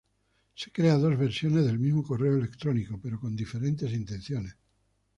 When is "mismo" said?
1.77-2.01